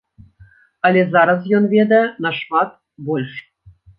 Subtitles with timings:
[0.89, 2.69] Але зараз ён ведае нашмат
[3.11, 3.37] больш.